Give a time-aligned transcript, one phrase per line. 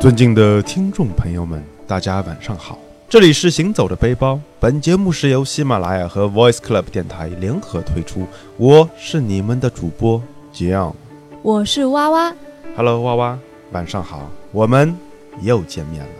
[0.00, 4.40] 尊敬的听众朋友们，大家晚上好，这里是行走的背包。
[4.58, 8.26] 本节目是由喜马拉雅和 Voice Club 电台联合推出，
[8.56, 10.96] 我是你们的主播杰昂。
[11.42, 12.34] 我是哇哇
[12.74, 13.38] ，Hello，娃娃，
[13.72, 14.96] 晚上好，我们
[15.42, 16.10] 又见面了。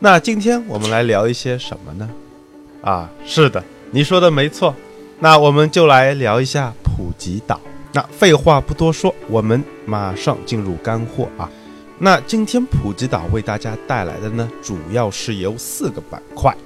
[0.00, 2.10] 那今天我们来聊一些什么呢？
[2.82, 3.62] 啊，是的，
[3.92, 4.74] 你说的没错。
[5.20, 7.60] 那我们就来聊一下普吉岛。
[7.92, 11.48] 那废话不多说，我们马上进入干货啊。
[11.98, 16.56] 那今天普吉岛为大家带来的呢，主要是由四个板块。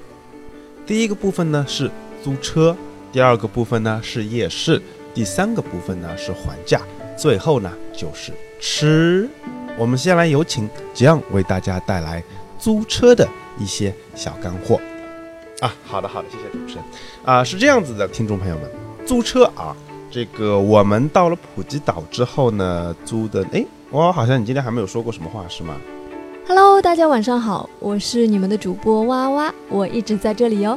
[0.87, 1.91] 第一个部分呢是
[2.25, 2.75] 租车，
[3.12, 4.80] 第二个部分呢是夜市，
[5.12, 6.80] 第三个部分呢是还价，
[7.19, 9.29] 最后呢就是吃。
[9.77, 12.23] 我们先来有请酱为大家带来
[12.59, 14.80] 租车的一些小干货。
[15.61, 16.85] 啊，好的好的，谢谢主持人。
[17.24, 18.71] 啊，是这样子的，听众朋友们，
[19.04, 19.77] 租车啊，
[20.10, 25.76] 这个我们到了普吉岛之后呢，租的，哎，我好像你今天还没有说过什么话是吗
[26.48, 30.76] ？Hello，大家晚上好，我是你们的主播哇哇，我一直在这里哦。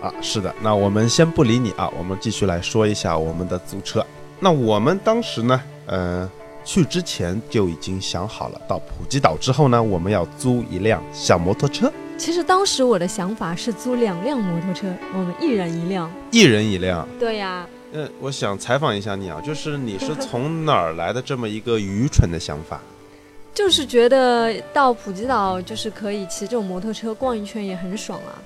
[0.00, 4.04] 啊，是的，那我们先不理你啊，我们继续来说一下我们的租车。
[4.40, 6.30] 那我们当时呢，呃，
[6.64, 16.10] 去之前就已经想好了，到普吉岛之后呢，我们要租一辆小摩托车，其实当时我的想法是租两辆摩托车，我们一人一辆。
[16.30, 17.06] 一人一辆。
[17.20, 22.80] 对呀，呃，我想采访一下你啊，就是你是从哪儿来的这么一个愚蠢的想法？
[23.54, 28.36] 就是觉得到普吉岛就是可以骑这种摩托车逛一圈也很爽啊。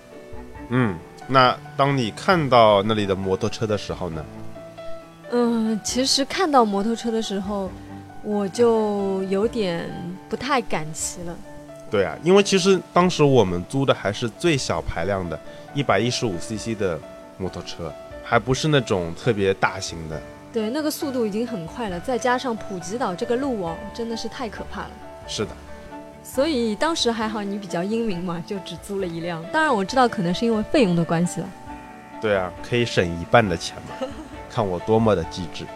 [0.68, 0.96] 嗯，
[1.26, 4.24] 那当你看到那里的摩托车的时候呢？
[5.32, 7.70] 嗯，其实看到摩托车的时候，
[8.22, 9.90] 我就有点
[10.28, 11.36] 不太敢骑了。
[11.90, 15.36] 对啊，因为其实当时我们租的还是最小排量的，
[15.74, 16.96] 一百一十五 CC 的
[17.36, 17.92] 摩托车，
[18.30, 20.22] 还不是那种特别大型的。
[20.52, 24.90] 对，那个速度已经很快了，再加上普吉岛这个路网，真的是太可怕了。
[25.26, 25.50] 是的，
[26.22, 29.44] 所以当时还好你比较英明嘛，就只租了一辆。
[29.52, 31.48] 当然我知道可能是因为费用的关系了。
[32.22, 34.06] 对啊，可以省一半的钱嘛，
[34.48, 35.66] 看我多么的机智。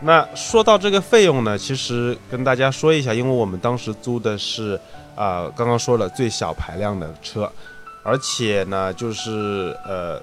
[0.00, 4.78] 那说到这个费用呢，其实跟大家说一下，因为我们当时租的是
[5.16, 7.50] 啊、刚刚说了最小排量的车，
[8.02, 10.18] 而且呢，就是呃，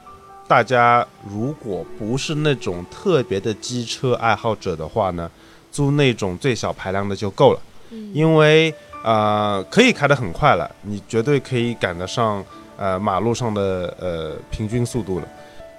[0.48, 5.30] 大家如果不是那种特别的机车爱好者的话呢，
[5.72, 7.60] 租那种最小排量的就够了，
[7.92, 12.44] 嗯因为呃可以开得很快了，你绝对可以赶得上
[12.78, 15.28] 呃马路上的呃平均速度了。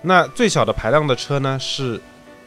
[0.02, 1.98] 那最小的排量的车呢是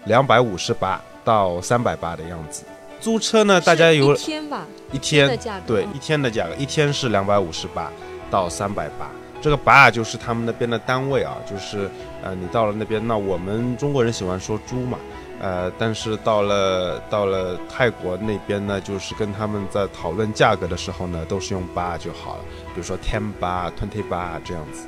[0.06, 2.64] 两百五十八到三百八的样子。
[3.00, 5.64] 租车呢，大家有一天吧，一天的价格。
[5.66, 7.92] 对，一天的价格，一天是两百五十八
[8.30, 9.10] 到三百八。
[9.42, 11.90] 这个八就是他们那边的单位啊，就是
[12.24, 14.98] 呃，你到了那边，那我们中国人喜欢说猪嘛，
[15.42, 22.44] 呃，但是到了到了泰国那边呢，就是跟他们在讨论价格的时候呢，都是用八就好了，
[22.76, 24.88] 比如说 ten 八、twenty 八这样子。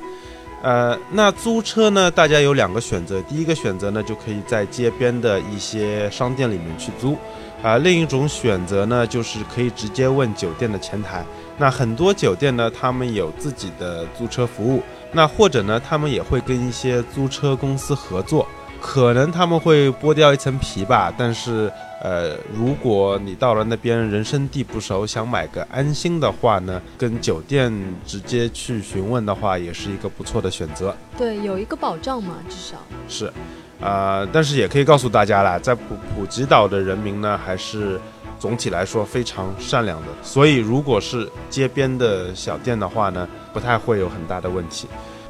[0.62, 7.18] 呃，那租车呢，大家有两个选择，第一个选择呢，就可以在街边的一些商店里面去租。
[7.64, 11.24] 啊、另一种选择呢，就是可以直接问酒店的前台。
[11.56, 14.82] 那很多酒店呢，他们有自己的租车服务，
[15.12, 18.46] 那或者呢，他们也会跟一些租车公司合作，
[18.82, 21.10] 可能他们会剥掉一层皮吧。
[21.16, 27.72] 但是，呃，如果你到了那边人生地不熟，想买个安心的话呢，跟酒店
[28.04, 30.94] 直接去询问的话，也是一个不错的选择。
[31.16, 32.76] 对，有一个保障嘛，至少。
[33.08, 33.32] 是，
[33.80, 38.00] 呃，但是也可以告诉大家啦，在普普吉岛的人民呢，还是
[38.38, 44.86] 总体来说非常善良的，所以如果是街边的小店的话呢，不太会有很大的问题。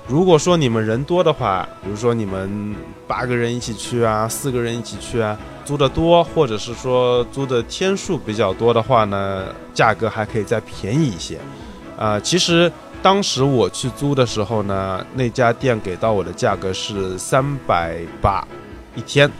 [0.06, 11.38] 如果说你们人多的话，比如说你们八个人一起去啊，四个人一起去啊，租的多，或者是说租的天数比较多的话呢，价格还可以再便宜一些。
[11.96, 12.70] 啊、其实
[13.04, 18.42] 当时我去租的时候呢，那家店给到我的价格是三百八
[18.96, 19.30] 一天，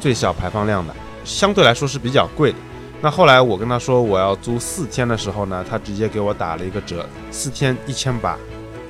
[0.00, 2.56] 最小排放量的，相对来说是比较贵的。
[3.02, 8.38] 那后来我跟他说我要租四天的时候呢，他直接给我打了一个折，四天一千八，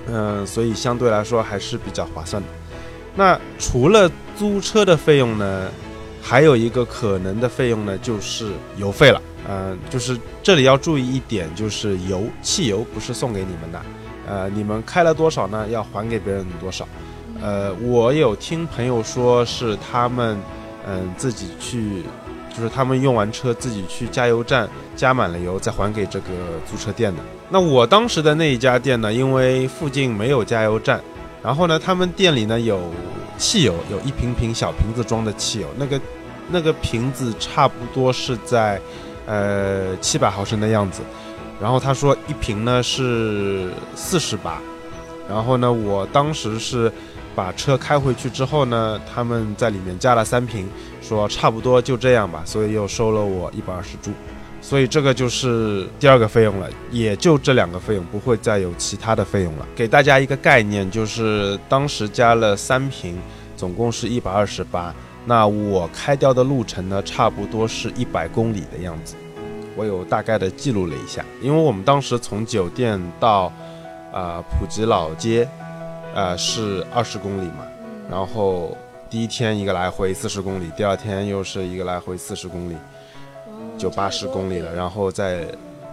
[0.06, 2.48] 嗯，所以相对来说还是比较划算的。
[3.16, 4.08] 那除了
[4.38, 5.68] 租车的费用呢，
[6.22, 9.20] 还有一个可能的费用呢，就是油费了。
[9.46, 13.82] 嗯、就是这里要注意一点，就是油，汽油不是送给你们的，
[14.26, 16.86] 呃，你们开了多少呢，要还给别人多少。
[17.42, 20.38] 呃，我有听朋友说是他们，
[20.86, 22.02] 嗯、自己去，
[22.56, 26.28] 就是他们用完车自己去加油站加满了油，再还给这个
[26.64, 27.22] 租车店的。
[27.50, 31.00] 那我当时的那一家店呢，因为附近没有加油站，
[31.42, 32.80] 然后呢，他们店里呢有
[33.36, 36.00] 汽油，有一瓶瓶小瓶子装的汽油，那个
[36.50, 38.80] 那个瓶子差不多是在
[39.26, 41.02] 呃七百毫升的样子。
[41.60, 44.60] 然后他说一瓶呢是四十八，
[45.28, 46.92] 然后呢，我当时是
[47.34, 50.68] 把车开回去之后呢，他们在里面加了三瓶，
[51.00, 54.10] 说差不多就这样吧，所以又收了我一百二十铢，
[54.60, 59.66] 所以这个就是第二个费用了，也就这两个费用，不会再有其他的费用了。
[59.74, 63.18] 给大家一个概念，就是当时加了三瓶，
[63.56, 69.14] 总共是一百二十八，那我开掉的路程呢，差不多是一百公里的样子。
[69.76, 73.52] 我有大概的记录了一下，因为我们当时从酒店到，
[74.12, 75.48] 啊普吉老街，
[76.14, 77.66] 呃是二十公里嘛，
[78.10, 78.76] 然后
[79.10, 82.76] 第一天一个来回四十公里，第二天又是一个来回四十公里，
[83.76, 85.46] 就八十公里了，然后再，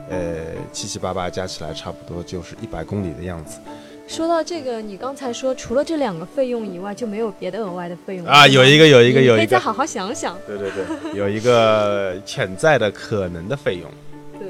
[0.10, 0.38] 呃
[0.72, 3.60] 七七八八加起来差不多就是一百公里的样子。
[4.08, 8.46] 说到这个，你刚才说除了这两个费用以外，就没有别的额外的费用啊？
[8.46, 10.38] 有一个，有一个，有一个，可以再好好想想。
[10.46, 13.90] 对对对，有一个潜在的可能的费用。
[14.38, 14.48] 对，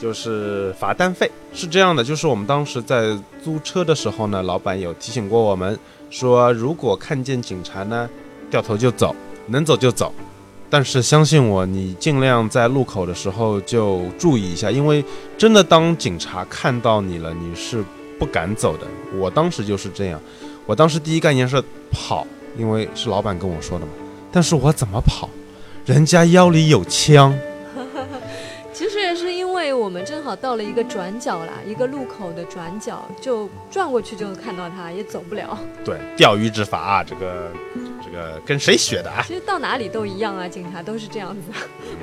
[0.00, 1.28] 就是罚单费。
[1.52, 5.76] 是这样的，就是我们当时在租车的时候呢，老板有提醒过我们，
[6.08, 8.08] 说如果看见警察呢，
[8.48, 9.16] 掉头就走，
[9.48, 10.14] 能走就走。
[10.70, 15.04] 但是相信我，你尽量在路口的时候就注意一下，因为
[15.36, 17.84] 真的当警察看到你了，你是。
[18.18, 18.86] 不敢走的，
[19.16, 20.20] 我当时就是这样。
[20.66, 22.26] 我当时第一概念是跑，
[22.58, 23.92] 因为是老板跟我说的嘛。
[24.32, 25.28] 但是我怎么跑？
[25.84, 27.32] 人家腰里有枪。
[28.74, 35.58] 其实也是因为我们正好到了一个转角啦，一个路口的转角，就转过去就能看到他，也走不了。
[35.84, 37.50] 对，钓鱼执法啊，这个
[38.04, 39.22] 这个跟谁学的啊？
[39.26, 41.42] 其实到哪里都一样啊，警察都是这样子，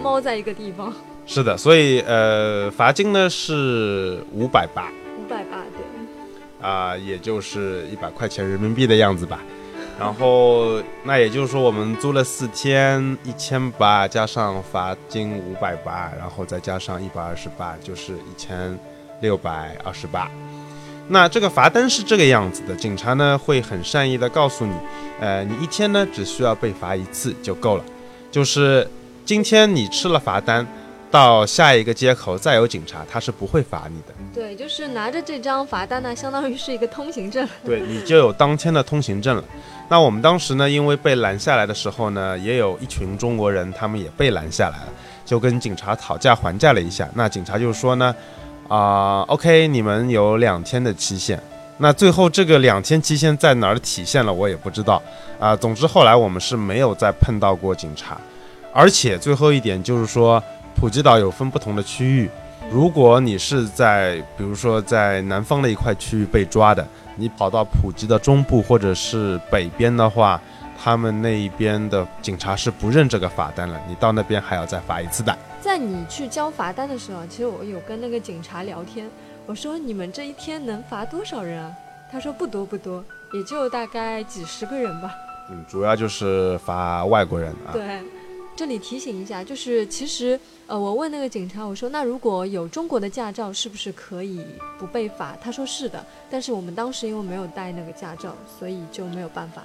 [0.01, 0.92] 猫在一个地方。
[1.27, 4.89] 是的，所以呃，罚金呢是五百八。
[5.19, 5.62] 五百八。
[6.63, 9.39] 啊，也就是一百块钱人民币的样子吧。
[10.00, 18.75] 然后，那也就是说，我们租了四天，一千八加上罚金五百八，然后再加上一百二十八，就是一千
[19.21, 20.31] 六百二十八。
[21.10, 24.74] 那这个罚单是这个样子的，警察呢会很善意的告诉你，
[25.19, 27.83] 呃，你一天呢只需要被罚一次就够了，
[28.31, 28.89] 就是
[29.24, 30.65] 今天你吃了罚单。
[31.13, 34.15] 到下一个街口再有警察，他是不会罚你的。
[34.33, 37.48] 对，就是拿着这张罚单呢，相当于是一个通行证。
[37.63, 39.44] 对，你就有当天的通行证了。
[39.88, 44.88] 那我们当时呢，因为被拦下来的时候呢，也有一群中国人，他们也被拦下来了，
[45.24, 47.07] 就跟警察讨价还价了一下。
[47.13, 48.15] 那警察就说呢，
[48.68, 51.39] 啊，OK，你们有两天的期限。
[51.77, 55.00] 那最后这个两天期限在哪儿体现了，我也不知道。
[55.39, 58.18] 啊，总之后来我们是没有再碰到过警察，
[58.74, 60.44] 而且最后一点就是说。
[60.75, 62.30] 普吉岛有分不同的区域，
[62.70, 66.86] 如果你是在，比如说在南方的一块区域被抓的，
[67.16, 70.42] 你跑到普吉的中部或者是北边的话，
[70.81, 75.38] 他们那一边的警察是不认这个罚单了，你到那边还要再罚一次单。
[75.62, 79.10] 在你去交罚单的时候，其实我有跟那个警察聊天，
[79.46, 81.72] 我说你们这一天能罚多少人啊？
[82.12, 83.04] 他说不多不多，
[83.34, 85.12] 也就大概几十个人吧。
[85.50, 87.72] 嗯，主要就是罚外国人啊。
[87.72, 88.02] 对。
[88.56, 94.46] 这里提醒一下，就是其实，呃，我问那个警察，我说那如果有中国的驾照，是不是可以
[94.78, 95.36] 不被罚？
[95.42, 99.63] 他说是的，但是我们当时因为没有带那个驾照，所以就没有办法。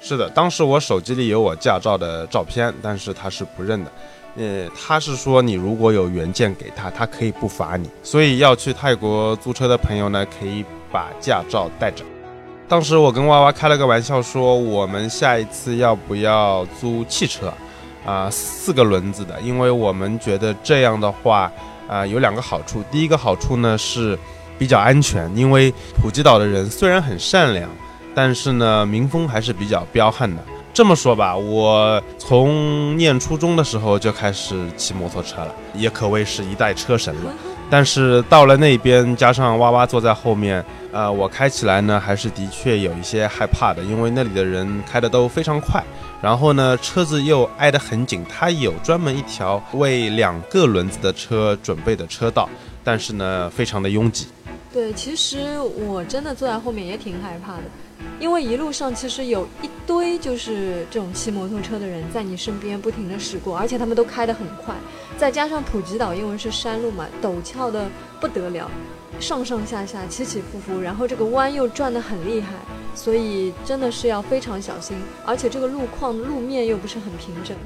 [0.00, 3.92] 是的，当时我手机里有我驾照的照片，但是他是不认的。
[4.36, 7.88] 呃，他是说你如果有原件给他，他可以不罚你。
[8.02, 12.04] 所以要去泰国租车的朋友呢，可以把驾照带着。
[12.68, 17.52] 当时我跟娃娃开了个玩笑，说我们下一次要不要租汽车？
[18.04, 21.50] 啊，四个轮子的，因为我们觉得这样的话，
[21.88, 22.82] 啊，有两个好处。
[22.90, 24.18] 第一个好处呢是
[24.58, 27.68] 比较安全，因为普吉岛的人虽然很善良，
[28.14, 30.42] 但是呢民风还是比较彪悍的。
[30.72, 37.32] 这么说吧，我从念初中的时候就开始骑摩托车了，也可谓是一代车神了。
[37.70, 45.82] 但是到了那边，加上哇哇坐在后面，呃，我开起来呢还是的确有一些害怕的，因为那里的人开的都非常快。
[46.22, 52.48] 然后呢，车子又挨得很紧，它有专门一条为两个轮子的车准备的车道，
[52.82, 54.28] 但是呢，非常的拥挤。
[54.72, 57.62] 对，其实我真的坐在后面也挺害怕的，
[58.20, 64.74] 因为一路上其实有一堆就是这种骑摩托车的人在你身边不停的驶过，而且他们都开得很快，
[65.18, 67.86] 再加上普吉岛因为是山路嘛，陡峭的
[68.20, 68.70] 不得了，
[69.20, 72.48] 上上下下起起伏伏，然后这个弯又转得很厉害。
[72.96, 74.96] 所以真的是要非常小心，
[75.26, 77.56] 而且这个路况路面又不是很平整。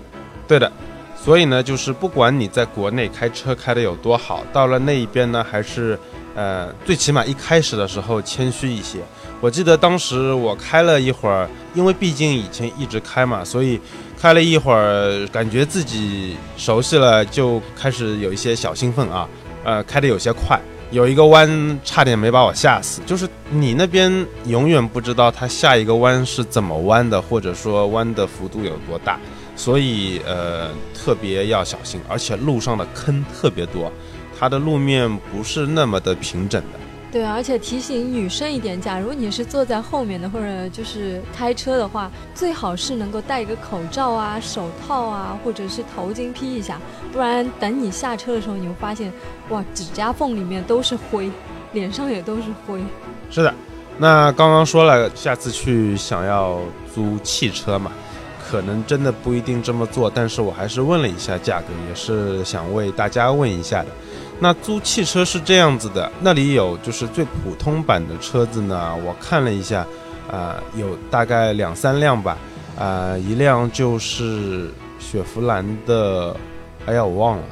[0.47, 0.73] 对的，
[1.15, 5.99] 所以呢，就是不管你在国内开车开的有多好，到了那一边呢，还是
[6.39, 9.01] 呃，最起码一开始的时候谦虚一些。
[9.41, 13.81] 我记得当时我开了一会儿，因为毕竟以前一直开嘛，所以
[14.17, 19.29] 开了一会儿，感觉自己熟悉了，就开始有一些小兴奋啊。
[19.65, 20.61] 呃，开的有些快，
[20.93, 23.01] 有一个弯差点没把我吓死。
[23.05, 29.19] 就是你那边永远不知道它下一个弯是怎么弯的，或者说弯的幅度有多大，
[29.57, 33.93] 所以呃特别要小心，而且路上的坑特别多，
[34.39, 36.79] 它的路面不是那么的平整的。
[37.11, 46.79] 对，而且提醒女生一点，假如你是坐在后面的，或者就是开车的话，最好是能够戴一个口罩啊、手套啊，或者是头巾披一下，
[47.11, 49.11] 不然等你下车的时候，你会发现，
[49.49, 51.31] 哇，指甲缝里面都是灰，
[51.73, 52.79] 脸上也都是灰。
[53.31, 53.55] 是的，
[53.97, 56.61] 那刚刚说了，下次去想要
[56.95, 57.91] 租汽车嘛，
[58.51, 63.89] 可能真的不一定这么做，但是我还是问了一下价格，也是想为大家问一下的。
[64.41, 69.85] 那租汽车是这样子的，那里有就是最普通版的车子呢，我看了一下，
[70.31, 72.39] 啊，有大概两三辆吧，
[72.79, 76.37] 啊，一辆就是雪佛兰的，
[76.87, 77.45] 哎呀，我忘了，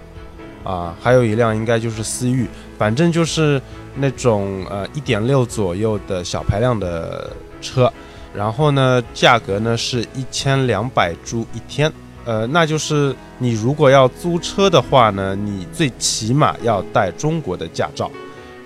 [0.62, 2.46] 啊，还有一辆应该就是思域，
[2.78, 3.60] 反正就是
[3.96, 7.28] 那种呃一点六左右的小排量的
[7.60, 7.92] 车，
[8.32, 11.92] 然后呢，价格呢是一千两百铢一天。
[12.26, 18.10] 呃，那就是你如果要租车的话呢，你最起码要带中国的驾照，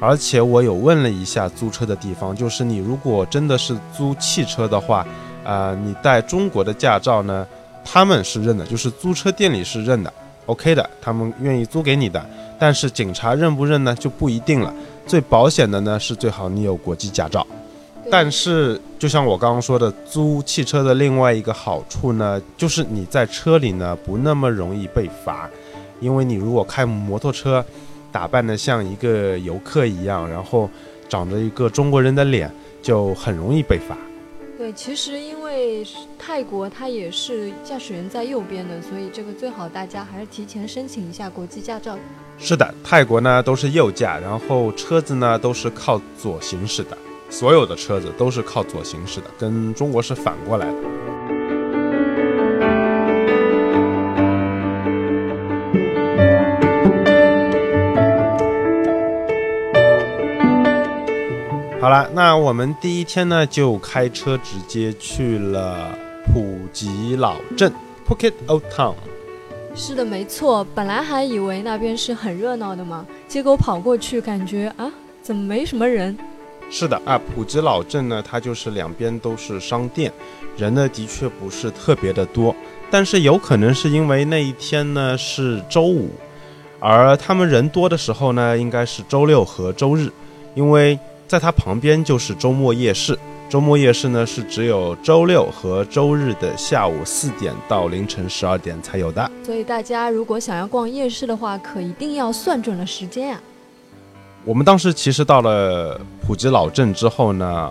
[0.00, 5.06] 而且我有问了一下租车的地方，就是你如果真的是租汽车的话，
[5.44, 7.46] 啊，你带中国的驾照呢，
[7.84, 10.10] 他们是认的，就是租车店里是认的
[10.46, 12.24] ，OK 的，他们愿意租给你的，
[12.58, 14.72] 但是警察认不认呢，就不一定了。
[15.06, 17.46] 最保险的呢，是最好你有国际驾照。
[18.10, 25.48] 但是，就像我刚刚说的，租汽车的另外一个好处呢，就是你在车里呢不那么容易被罚，
[26.00, 27.64] 因为你如果开摩托车，
[28.10, 30.68] 打扮的像一个游客一样，然后
[31.08, 32.50] 长着一个中国人的脸，
[32.82, 33.96] 就很容易被罚。
[34.58, 35.86] 对，其实因为
[36.18, 41.96] 泰国它也是驾驶员在右边的，所以这个最好大家还是提前申请一下国际驾照。
[42.38, 46.98] 是的，泰国呢都是右驾，然后车子呢都是靠左行驶的。
[47.30, 50.74] 所有的车子都是靠左行驶的，跟中国是反过来的。
[61.80, 65.96] 好了，那我们第一天呢，就开车直接去了
[66.26, 67.72] 普吉老镇
[68.06, 68.94] （Phuket Old Town）。
[69.74, 70.66] 是的，没错。
[70.74, 76.14] 本来还以为那边是很热闹的嘛，结果跑过去，感觉啊，怎么没什么人？
[76.70, 80.10] 是的啊，普吉老镇呢，它就是两边都是商店，
[80.56, 82.54] 人呢的确不是特别的多，
[82.90, 86.08] 但是有可能是因为那一天呢是周五，
[86.78, 90.10] 而他们人多的时候呢，应该是周六和周日，
[90.54, 90.96] 因为
[91.26, 103.40] 在它旁边就是周末夜市，周末夜市呢是只有周六和周日的下午四点到凌晨十二点才有的，所以大家如果想要逛夜市的话，可一定要算准了时间啊。
[104.44, 107.70] 我们当时其实到了普吉老镇之后呢，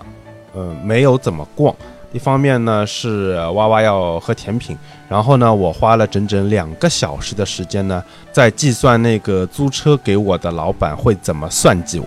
[0.54, 1.74] 呃，没有怎么逛。
[2.12, 4.76] 一方面呢是娃娃要喝甜品，
[5.08, 12.06] 然后呢我花了整整两个小时的时间呢，在计算那个租车给我的老板会怎么算计我。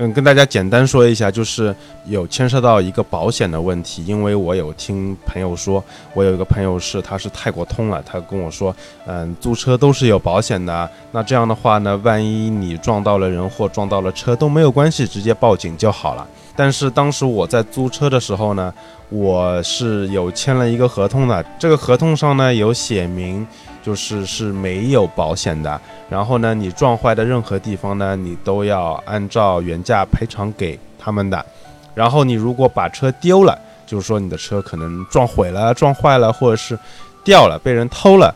[0.00, 1.74] 嗯，跟大家简单说一下，就是
[2.06, 5.82] 有牵涉到一个保险的问题，因为我有听朋友说，
[6.14, 8.74] 我有一个朋友是他是泰国通了，他跟我说，
[9.06, 16.24] 嗯，租车都是有保险的，那这样的话呢，万一你撞到了人或撞到了车都没有关系，直接报警就好了。
[16.54, 18.72] 但是当时我在租车的时候呢，
[19.08, 23.44] 我是有签了一个合同的，这个合同上呢有写明。
[23.82, 25.80] 就是是没有保险的，
[26.10, 31.44] 然后呢，你撞坏的任何地方呢，你都要按照原价赔偿给他们的。
[31.94, 36.78] 然后你如果把车丢了，就是说你的车可能撞毁了、撞坏了，或者是
[37.24, 38.34] 掉了、被人偷了，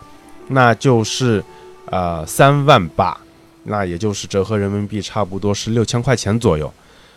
[0.49, 1.44] 那就是
[1.87, 3.16] 呃三万八，
[3.64, 6.72] 那也就是折合人民币差不多是六千块钱左右。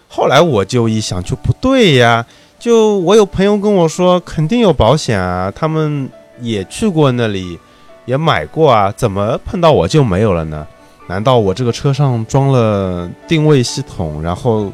[0.10, 2.26] 后来我就一想，就不对呀，
[2.60, 6.10] 就我有朋友跟我说肯定有保险啊，他们
[6.42, 7.58] 也去过那里。
[8.06, 10.66] 也买过啊，怎么碰到我就没有了呢？
[11.08, 14.72] 难道我这个车上装了定位系统，然后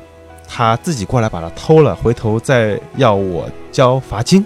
[0.47, 4.45] 他自己过来把它偷了，回头再要我交罚金？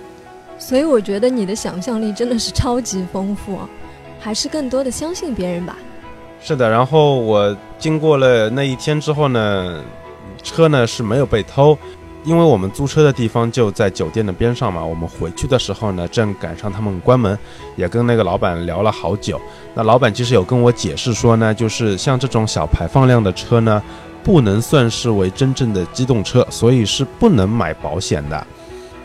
[0.58, 3.70] 所以我觉得你的想象力真的是超级丰富，啊，
[4.20, 5.76] 还是更多的相信别人吧。
[6.42, 9.84] 是的，然后我经过了那一天之后呢，
[10.42, 11.78] 车呢是没有被偷。
[12.26, 17.38] 因为我们租车的地方就在酒店的边上嘛，我们回去的时候呢，正赶上他们关门，
[17.76, 19.40] 也跟那个老板聊了好久。
[19.76, 23.82] 那老板其实有跟我解释说呢，就是像这种小排放量的车呢，
[24.24, 28.48] 不能算是为真正的机动车，所以是不能买保险的。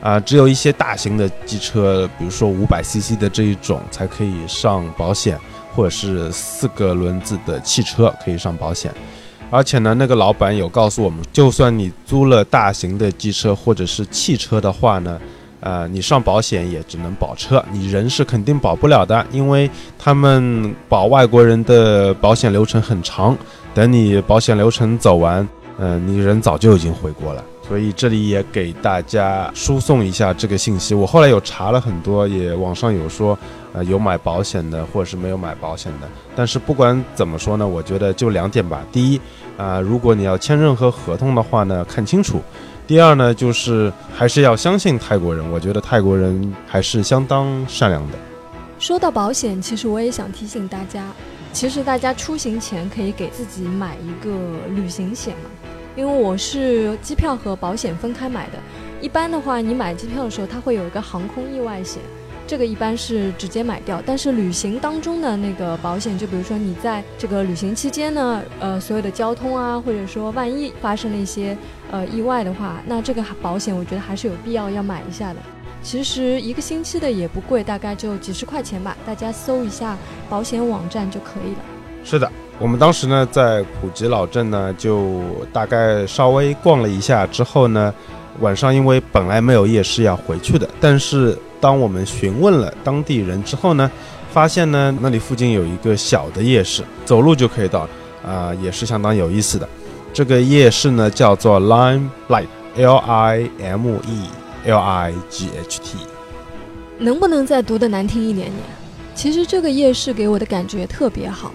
[0.00, 5.38] 啊，只有一些大型的机车，比如说五百 CC 的这一种，才可以上保险，
[5.74, 8.90] 或者是四个轮子的汽车可以上保险。
[9.50, 15.20] 而且呢，那个老板有告诉我们，就算你租了大型的机车或者是汽车的话呢，
[15.58, 23.36] 呃，你上保险也只能保车，你人是肯定保不了的，因为他们保外国人的保险流程很长，
[23.74, 25.46] 等你保险流程走完，
[25.78, 27.44] 嗯，你人早就已经回国了。
[27.70, 30.92] 所以这里也给大家输送一下这个信息。
[30.92, 33.38] 我后来有查了很多，也网上有说，
[33.72, 36.08] 呃，有买保险的，或者是没有买保险的。
[36.34, 38.84] 但是不管怎么说呢，我觉得就两点吧。
[38.90, 39.20] 第一，
[39.56, 42.42] 啊，如果你要签任何合同的话呢，看清楚。
[42.88, 45.48] 第二呢，就是还是要相信泰国人。
[45.52, 48.18] 我觉得泰国人还是相当善良的。
[48.80, 51.06] 说到保险，其实我也想提醒大家，
[51.52, 54.28] 其实大家出行前可以给自己买一个
[54.70, 55.69] 旅行险嘛。
[55.96, 58.58] 因为我是机票和保险分开买的，
[59.00, 62.00] 一般的话，你买机票的时候，它会有一个航空意外险，
[62.46, 64.02] 这个一般是直接买掉。
[64.06, 71.56] 但是旅行当中的那个保险，就比如说你在这个旅行期间呢，呃，所有的交通啊，或者说万一发生了一些
[71.90, 75.40] 呃意外的话，那这个保险我觉得还是有必要要买一下的。
[75.82, 79.96] 其实一个星期的也不贵，大概就几十块钱吧，大家搜一下
[80.28, 81.58] 保险网站就可以了。
[82.04, 82.30] 是的。
[82.60, 87.92] 我们当时呢，在普吉老镇呢，就大概稍微逛了一下之后呢，
[88.40, 93.90] 晚上因为本来没有夜市要回去的，但是当我们询问了当地人之后呢，
[94.30, 97.88] 发现呢那里附近有一个小的夜市，走路就可以到，
[98.22, 99.66] 啊，也是相当有意思的。
[100.12, 104.28] 这个夜市呢叫做 Lime Light，L I M E
[104.66, 105.96] L I G H T。
[106.98, 108.54] 能不能再读的难听一点点？
[109.14, 111.50] 其实这个夜市给我的感觉特别好。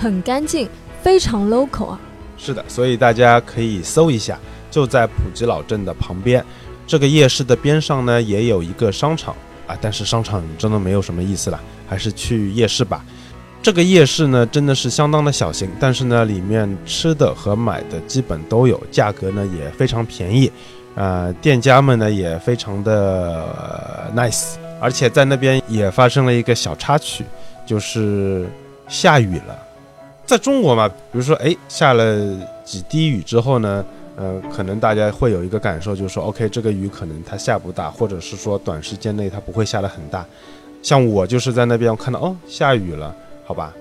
[0.00, 0.66] 很干净，
[1.02, 2.00] 非常 local 啊！
[2.38, 4.38] 是的，所以大家可以搜一下，
[4.70, 6.42] 就在普吉老镇的旁边。
[6.86, 13.04] 这个夜市的边上呢，也有一个商场啊，但是商场真的没有什么意思了，还是去夜市吧。
[13.62, 20.50] 这个夜市呢，真的是相当的小型，但是呢，里面吃的和买的基本都有，价格呢也非常便宜，
[20.94, 27.22] 呃，店家们呢也非常的 nice，而且在那边也发生了一个小插曲，
[27.66, 28.48] 就是
[28.88, 29.58] 下雨了。
[30.30, 32.16] 在中国嘛，比如说，哎，下了
[32.64, 40.24] 几滴雨之后呢，呃，可能大家会有一个感受，就是说，OK，这个雨可能它下不大，或者是说短时间内它不会下的很大。
[40.82, 43.12] 像我就是在那边，我看到哦，下雨了，
[43.44, 43.74] 好吧，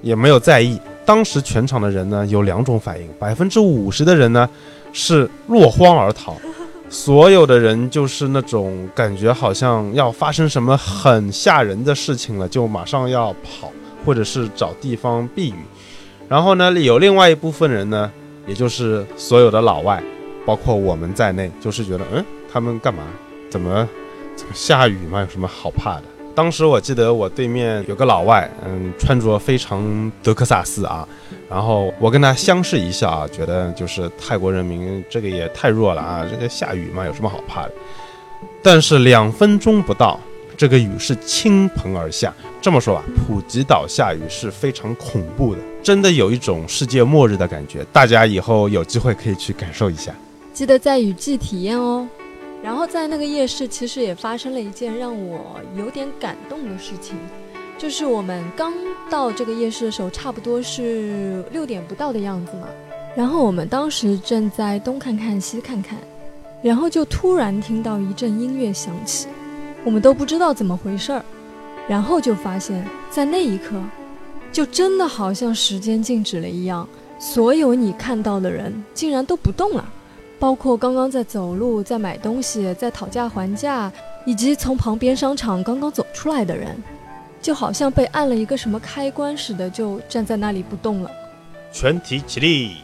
[0.00, 0.80] 也没有在意。
[1.04, 4.48] 当时全场的人呢有两种反应，百分之五十的人呢
[4.92, 6.36] 是落荒而逃，
[6.88, 13.72] 所有的人就是那种感觉好像要发生什么很吓人的事情了，就马上要跑，
[14.04, 15.56] 或者是找地方避雨。
[16.28, 18.10] 然后呢，有另外一部分人呢，
[18.46, 20.02] 也就是所有的老外，
[20.44, 23.04] 包括我们在内，就是觉得，嗯，他们干嘛？
[23.48, 23.88] 怎么
[24.34, 25.20] 怎么下雨嘛？
[25.20, 26.02] 有什么好怕的？
[26.34, 31.08] 当时我记得我对面有个老外，嗯，穿着非常德克萨斯啊，
[31.48, 37.72] 然后我跟他相视一笑啊，觉得就是泰国人民这个也太弱了啊，这个下雨嘛，有什么好怕的？
[38.62, 40.18] 但是两分钟不到。
[40.58, 42.32] 这个雨是倾盆而下。
[42.62, 47.86] 这么说吧，普吉岛下雨是非常恐怖的，真的有一种世界末日的感觉。
[47.92, 50.12] 大家以后有机会可以去感受一下，
[50.52, 52.08] 记得在雨季体验哦。
[52.60, 57.14] 然后在那个夜市，其实也发生了一件让我有点感动的事情，
[57.78, 58.72] 就是我们刚
[59.08, 62.66] 到这个夜市的时候，差不多是六点不到的样子嘛。
[63.14, 65.96] 然后我们当时正在东看看西看看，
[66.62, 69.28] 然后就突然听到一阵音乐响起。
[69.84, 71.24] 我们都不知道怎么回事儿，
[71.86, 73.80] 然后就发现，在那一刻，
[74.52, 79.84] 就真的好像时间静止了一样，所有你看到的人竟然都不动了，
[80.38, 83.92] 包括刚刚在走路、在买东西、在讨价还价，
[84.24, 86.74] 以及从旁边商场刚刚走出来的人，
[87.42, 91.10] 就好像被按了一个什么开关似的，就站在那里不动了。
[91.70, 92.76] 全体起立。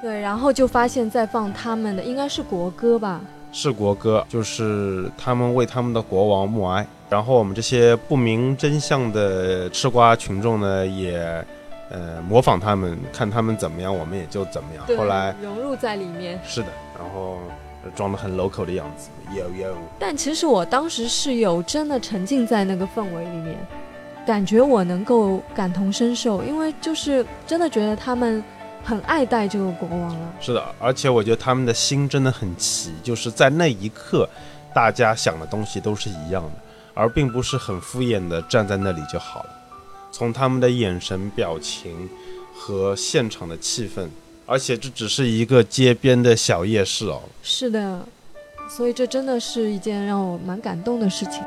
[0.00, 3.20] 对，然后就发现，在放他们的应该是国歌吧。
[3.50, 6.86] 是国歌，就是他们为他们的国王默哀。
[7.08, 11.18] 然后我们这些不明真相的吃瓜群众呢，也
[11.90, 14.84] 呃模仿他们，看他们怎么样，我们也就怎么样。
[14.96, 16.38] 后来融入在里面。
[16.44, 16.68] 是的，
[16.98, 17.38] 然后
[17.94, 19.74] 装的很 local 的样子，有有。
[19.98, 23.56] 但其实我当时是有真的沉浸在那个氛围里面，
[24.26, 28.42] 感觉我能够感同身受，因为就是真的觉得他们。
[28.84, 34.26] 很爱戴这个国王了，是的，而且我觉得他们的心真的很齐，就是在那一刻，
[34.72, 36.50] 大家想的东西都是一样的，
[36.98, 39.50] 而并不是很敷衍的站在那里就好了。
[40.10, 42.10] 从他们的眼神、表情
[42.52, 44.08] 和现场的气氛，
[44.44, 47.22] 而且这只是一个街边的小夜市哦。
[47.40, 48.04] 是的，
[48.68, 51.40] 所以这真的是一件让我蛮感动的事情。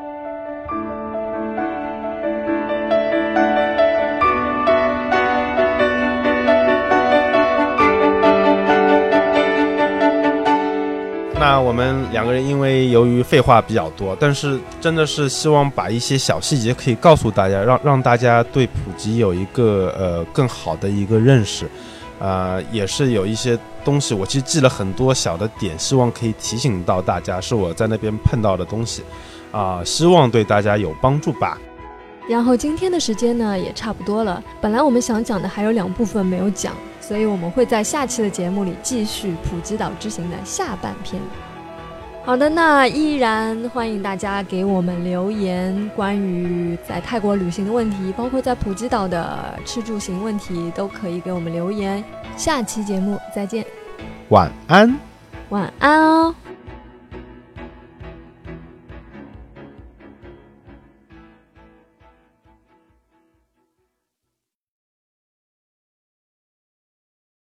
[11.42, 21.68] 那我们两个人因为由于废话比较多，但是真的是希望把一些小细节可以告诉大家，让让大家对普吉有一个呃更好的一个认识，
[22.20, 29.02] 啊、也是有一些东西，我其实记了很多小的点，希望可以提醒到大家，是我在那边碰到的东西，
[29.50, 31.58] 啊、希望对大家有帮助吧。
[32.28, 41.20] 然后今天的时间呢也差不多了，本来我们想讲的还有两部分没有讲，所以我们会在下期的节目里继续普吉岛之行的下半篇。
[42.24, 52.02] 好的，那依然欢迎大家给我们留言，关于在泰国旅行的问题，包括在普吉岛的吃住行问题，都可以给我们留言。
[52.36, 53.66] 下期节目再见，
[54.28, 54.96] 晚安。
[55.48, 56.34] 晚安哦。